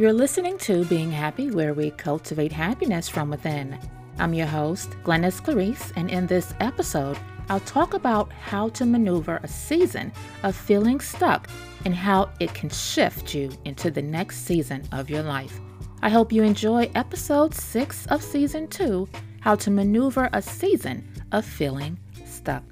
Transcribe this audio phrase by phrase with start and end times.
[0.00, 3.78] You're listening to Being Happy, where we cultivate happiness from within.
[4.18, 7.18] I'm your host, Glennis Clarice, and in this episode,
[7.50, 10.10] I'll talk about how to maneuver a season
[10.42, 11.50] of feeling stuck
[11.84, 15.60] and how it can shift you into the next season of your life.
[16.00, 19.06] I hope you enjoy episode six of season two
[19.40, 22.64] How to Maneuver a Season of Feeling Stuck.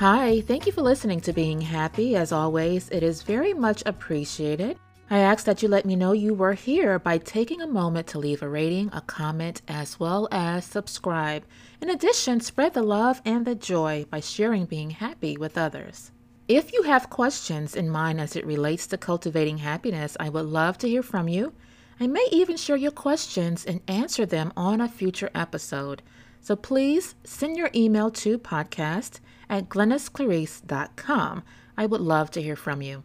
[0.00, 2.16] Hi, thank you for listening to Being Happy.
[2.16, 4.78] As always, it is very much appreciated.
[5.10, 8.18] I ask that you let me know you were here by taking a moment to
[8.18, 11.44] leave a rating, a comment, as well as subscribe.
[11.82, 16.12] In addition, spread the love and the joy by sharing Being Happy with others.
[16.48, 20.78] If you have questions in mind as it relates to cultivating happiness, I would love
[20.78, 21.52] to hear from you.
[22.00, 26.00] I may even share your questions and answer them on a future episode.
[26.40, 31.42] So please send your email to podcast at glennisclarice.com.
[31.76, 33.02] I would love to hear from you.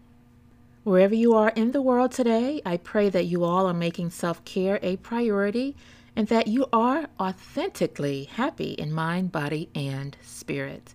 [0.84, 4.46] Wherever you are in the world today, I pray that you all are making self
[4.46, 5.76] care a priority
[6.16, 10.94] and that you are authentically happy in mind, body, and spirit.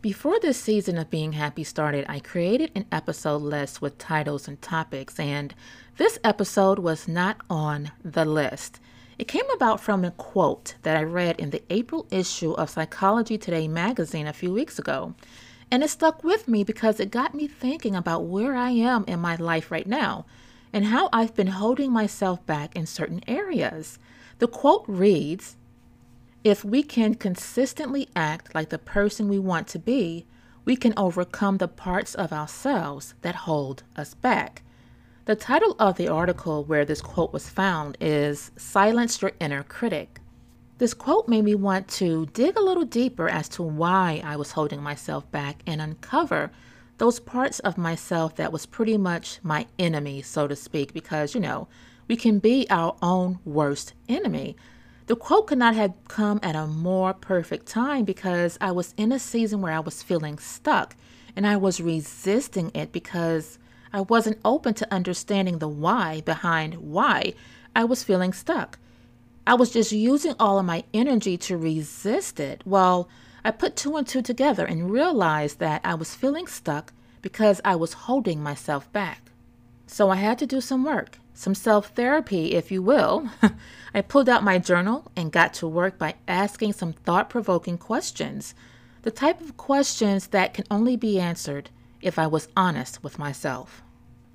[0.00, 4.62] Before this season of Being Happy started, I created an episode list with titles and
[4.62, 5.52] topics, and
[5.96, 8.80] this episode was not on the list.
[9.18, 13.36] It came about from a quote that I read in the April issue of Psychology
[13.36, 15.14] Today magazine a few weeks ago.
[15.72, 19.18] And it stuck with me because it got me thinking about where I am in
[19.18, 20.24] my life right now
[20.72, 23.98] and how I've been holding myself back in certain areas.
[24.38, 25.56] The quote reads
[26.44, 30.26] If we can consistently act like the person we want to be,
[30.64, 34.62] we can overcome the parts of ourselves that hold us back.
[35.28, 40.22] The title of the article where this quote was found is Silence Your Inner Critic.
[40.78, 44.52] This quote made me want to dig a little deeper as to why I was
[44.52, 46.50] holding myself back and uncover
[46.96, 51.42] those parts of myself that was pretty much my enemy, so to speak, because, you
[51.42, 51.68] know,
[52.08, 54.56] we can be our own worst enemy.
[55.08, 59.12] The quote could not have come at a more perfect time because I was in
[59.12, 60.96] a season where I was feeling stuck
[61.36, 63.58] and I was resisting it because
[63.92, 67.34] I wasn't open to understanding the why behind why
[67.74, 68.78] I was feeling stuck.
[69.46, 72.62] I was just using all of my energy to resist it.
[72.66, 73.08] Well,
[73.44, 77.76] I put two and two together and realized that I was feeling stuck because I
[77.76, 79.30] was holding myself back.
[79.86, 83.30] So I had to do some work, some self therapy, if you will.
[83.94, 88.54] I pulled out my journal and got to work by asking some thought provoking questions,
[89.00, 91.70] the type of questions that can only be answered
[92.00, 93.82] if I was honest with myself.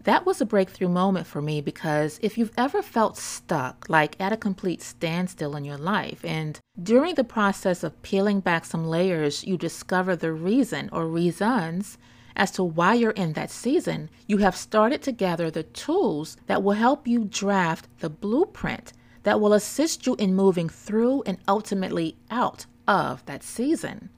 [0.04, 4.34] That was a breakthrough moment for me because if you've ever felt stuck, like at
[4.34, 9.46] a complete standstill in your life, and during the process of peeling back some layers,
[9.46, 11.98] you discover the reason or reasons
[12.36, 16.64] as to why you're in that season, you have started to gather the tools that
[16.64, 18.92] will help you draft the blueprint
[19.24, 24.10] that will assist you in moving through and ultimately out of that season.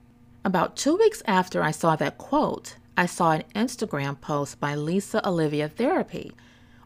[0.43, 5.21] About two weeks after I saw that quote, I saw an Instagram post by Lisa
[5.25, 6.31] Olivera Therapy.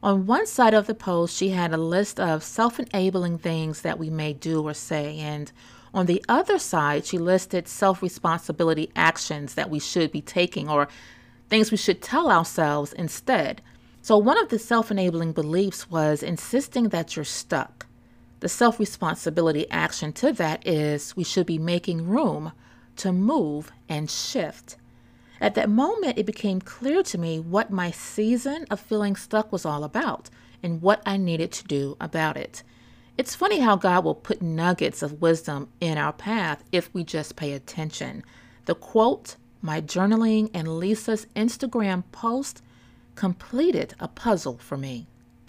[0.02, 4.00] On one side of the post, she had a list of self enabling things that
[4.00, 5.52] we may do or say, and
[5.94, 10.88] on the other side, she listed self responsibility actions that we should be taking or
[11.48, 13.62] things we should tell ourselves instead.
[14.02, 17.86] So, one of the self enabling beliefs was insisting that you're stuck.
[18.40, 22.54] The self responsibility action to that is we should be making room
[22.96, 24.78] to move and shift.
[25.42, 29.66] At that moment, it became clear to me what my season of feeling stuck was
[29.66, 30.30] all about
[30.62, 32.64] and what I needed to do about it.
[33.18, 37.36] It's funny how God will put nuggets of wisdom in our path if we just
[37.36, 38.24] pay attention.
[38.66, 42.62] The quote, my journaling, and Lisa's Instagram post
[43.16, 45.08] completed a puzzle for me.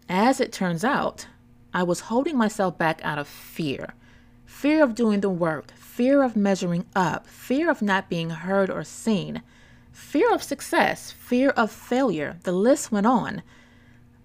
[0.09, 1.27] As it turns out,
[1.73, 3.95] I was holding myself back out of fear
[4.45, 8.83] fear of doing the work, fear of measuring up, fear of not being heard or
[8.83, 9.41] seen
[10.01, 12.39] fear of success, fear of failure.
[12.43, 13.43] The list went on.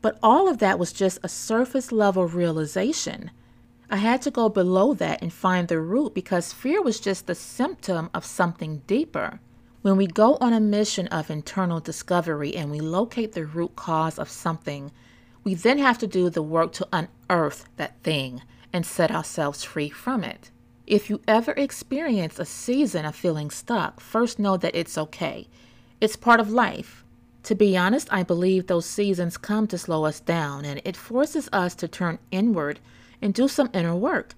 [0.02, 3.32] But all of that was just a surface level realization.
[3.90, 7.36] I had to go below that and find the root because fear was just the
[7.36, 9.40] symptom of something deeper.
[9.84, 14.18] When we go on a mission of internal discovery and we locate the root cause
[14.18, 14.92] of something,
[15.44, 18.42] we then have to do the work to unearth that thing
[18.74, 20.50] and set ourselves free from it.
[20.88, 25.48] If you ever experience a season of feeling stuck, first know that it's okay.
[26.02, 27.06] It's part of life.
[27.44, 31.48] To be honest, I believe those seasons come to slow us down and it forces
[31.54, 32.80] us to turn inward
[33.22, 34.34] and do some inner work.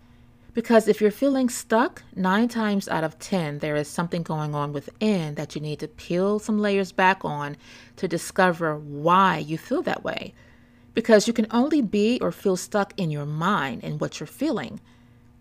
[0.54, 4.74] Because if you're feeling stuck, nine times out of 10, there is something going on
[4.74, 7.58] within that you need to peel some layers back on
[7.96, 10.34] to discover why you feel that way.
[10.94, 14.80] Because you can only be or feel stuck in your mind and what you're feeling.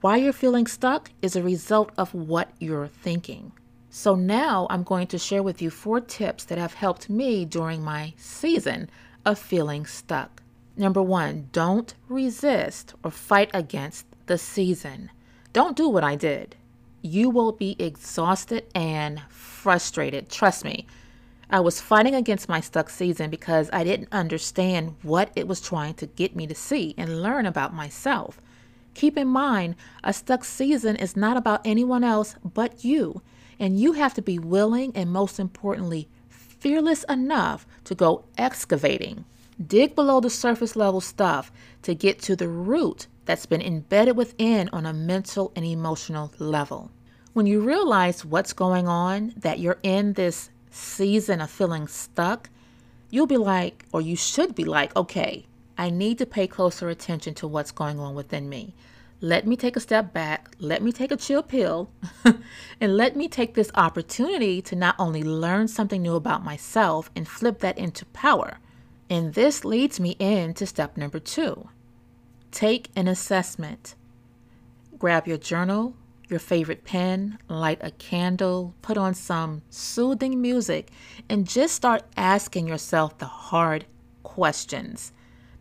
[0.00, 3.52] Why you're feeling stuck is a result of what you're thinking.
[3.98, 7.82] So now I'm going to share with you four tips that have helped me during
[7.82, 8.90] my season
[9.24, 10.42] of feeling stuck.
[10.76, 15.10] Number one, don't resist or fight against the season.
[15.54, 16.56] Don't do what I did.
[17.00, 20.28] You will be exhausted and frustrated.
[20.28, 20.86] Trust me.
[21.48, 25.94] I was fighting against my stuck season because I didn't understand what it was trying
[25.94, 28.42] to get me to see and learn about myself.
[28.92, 33.22] Keep in mind, a stuck season is not about anyone else but you,
[33.58, 39.24] and you have to be willing and, most importantly, fearless enough to go excavating.
[39.64, 41.50] Dig below the surface level stuff
[41.82, 46.90] to get to the root that's been embedded within on a mental and emotional level.
[47.32, 52.50] When you realize what's going on, that you're in this season of feeling stuck,
[53.10, 55.44] you'll be like, or you should be like, okay,
[55.78, 58.74] I need to pay closer attention to what's going on within me.
[59.20, 61.90] Let me take a step back, let me take a chill pill,
[62.80, 67.26] and let me take this opportunity to not only learn something new about myself and
[67.26, 68.58] flip that into power.
[69.08, 71.68] And this leads me into step number two
[72.50, 73.94] Take an assessment.
[74.98, 75.94] Grab your journal,
[76.28, 80.90] your favorite pen, light a candle, put on some soothing music,
[81.28, 83.86] and just start asking yourself the hard
[84.22, 85.12] questions.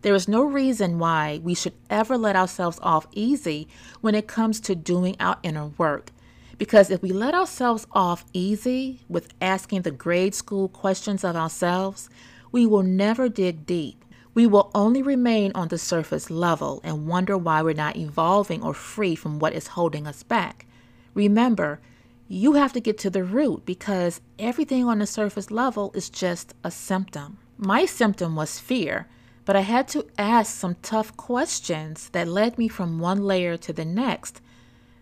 [0.06, 3.66] There is no reason why we should ever let ourselves off easy
[4.02, 6.12] when it comes to doing our inner work.
[6.58, 12.08] Because if we let ourselves off easy with asking the grade school questions of ourselves,
[12.52, 17.36] we will never dig deep we will only remain on the surface level and wonder
[17.36, 20.66] why we're not evolving or free from what is holding us back.
[21.14, 21.80] Remember,
[22.28, 26.54] you have to get to the root because everything on the surface level is just
[26.62, 27.38] a symptom.
[27.58, 29.08] My symptom was fear,
[29.46, 33.72] but I had to ask some tough questions that led me from one layer to
[33.72, 34.42] the next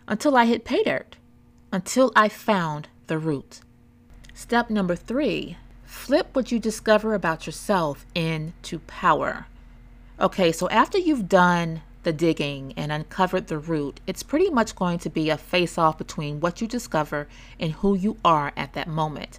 [0.07, 1.17] until I hit pay dirt,
[1.73, 3.61] until I found the root.
[4.35, 9.47] Step number three Flip what you discover about yourself into power.
[10.21, 14.99] Okay, so after you've done the digging and uncovered the root, it's pretty much going
[14.99, 18.89] to be a face off between what you discover and who you are at that
[18.89, 19.39] moment.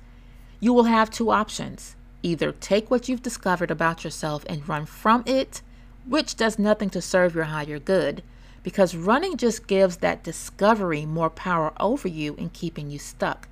[0.60, 5.24] You will have two options either take what you've discovered about yourself and run from
[5.26, 5.62] it,
[6.06, 8.24] which does nothing to serve your higher good,
[8.64, 13.48] because running just gives that discovery more power over you and keeping you stuck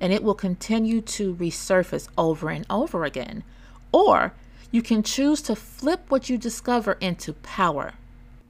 [0.00, 3.42] and it will continue to resurface over and over again.
[3.92, 4.34] Or
[4.70, 7.94] you can choose to flip what you discover into power.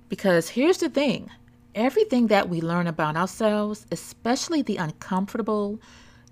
[0.08, 1.30] Because here's the thing
[1.74, 5.78] everything that we learn about ourselves, especially the uncomfortable,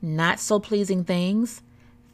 [0.03, 1.63] not so pleasing things,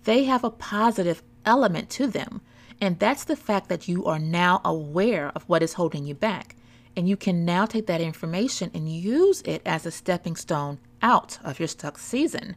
[0.04, 2.40] they have a positive element to them.
[2.80, 6.56] And that's the fact that you are now aware of what is holding you back.
[6.96, 11.38] And you can now take that information and use it as a stepping stone out
[11.44, 12.56] of your stuck season.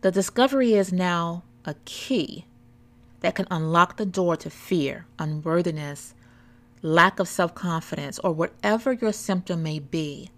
[0.00, 2.46] The discovery is now a key
[3.20, 6.14] that can unlock the door to fear, unworthiness,
[6.82, 10.30] lack of self confidence, or whatever your symptom may be.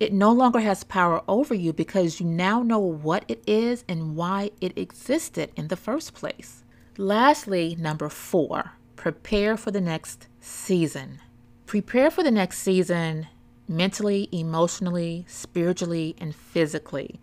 [0.00, 4.14] It no longer has power over you because you now know what it is and
[4.14, 6.62] why it existed in the first place.
[6.96, 11.20] Lastly, number four, prepare for the next season.
[11.66, 13.26] Prepare for the next season
[13.66, 17.20] mentally, emotionally, spiritually, and physically.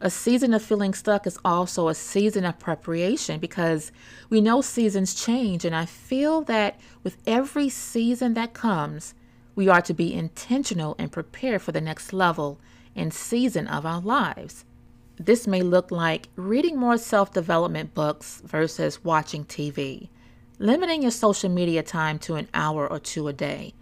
[0.00, 3.90] A season of feeling stuck is also a season of preparation because
[4.30, 5.64] we know seasons change.
[5.64, 9.14] And I feel that with every season that comes,
[9.54, 12.58] we are to be intentional and prepare for the next level
[12.94, 14.64] and season of our lives.
[15.16, 20.08] This may look like reading more self development books versus watching TV,
[20.58, 23.74] limiting your social media time to an hour or two a day,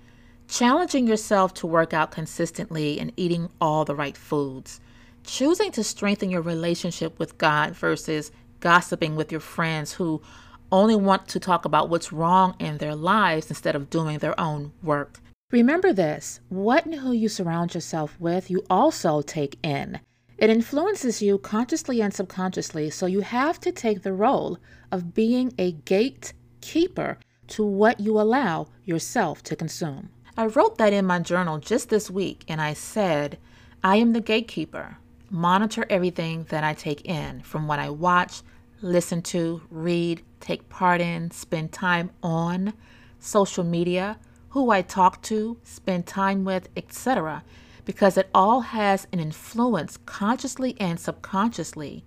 [0.48, 4.80] challenging yourself to work out consistently and eating all the right foods
[5.24, 10.22] choosing to strengthen your relationship with God versus gossiping with your friends who
[10.70, 14.72] only want to talk about what's wrong in their lives instead of doing their own
[14.82, 15.18] work.
[15.52, 20.00] Remember this what and who you surround yourself with, you also take in.
[20.38, 24.58] It influences you consciously and subconsciously, so you have to take the role
[24.90, 27.18] of being a gatekeeper
[27.48, 30.08] to what you allow yourself to consume.
[30.38, 33.38] I wrote that in my journal just this week, and I said,
[33.84, 34.96] I am the gatekeeper
[35.28, 38.40] monitor everything that I take in from what I watch,
[38.80, 42.72] listen to, read, take part in, spend time on
[43.18, 44.18] social media,
[44.52, 47.42] who I talk to, spend time with, etc.
[47.86, 52.04] because it all has an influence consciously and subconsciously.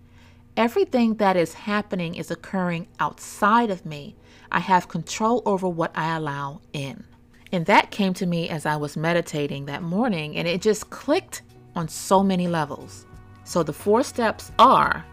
[0.56, 4.16] Everything that is happening is occurring outside of me.
[4.52, 7.04] I have control over what I allow in.
[7.52, 11.42] And that came to me as I was meditating that morning, and it just clicked
[11.76, 13.08] on so many levels.
[13.44, 15.04] So the four steps are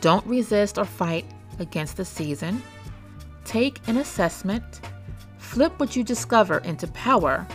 [0.00, 1.26] don't resist or fight
[1.60, 2.60] against the season,
[3.44, 4.80] take an assessment,
[5.52, 7.46] flip what you discover into power,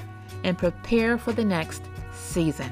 [0.44, 1.82] and prepare for the next
[2.14, 2.70] season.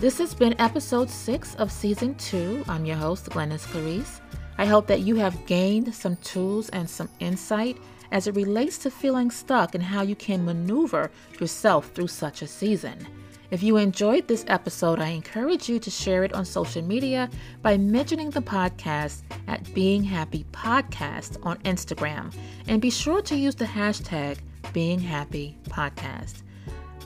[0.00, 2.64] This has been episode six of season two.
[2.66, 4.20] I'm your host, Glennis Clarice.
[4.58, 7.76] I hope that you have gained some tools and some insight
[8.10, 12.48] as it relates to feeling stuck and how you can maneuver yourself through such a
[12.48, 13.06] season.
[13.52, 17.30] If you enjoyed this episode, I encourage you to share it on social media
[17.62, 22.34] by mentioning the podcast at Being Happy Podcast on Instagram.
[22.66, 24.38] And be sure to use the hashtag
[24.72, 26.42] Being Happy Podcast.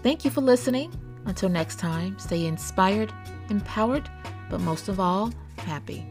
[0.03, 0.93] Thank you for listening.
[1.27, 3.13] Until next time, stay inspired,
[3.51, 4.09] empowered,
[4.49, 6.07] but most of all, happy.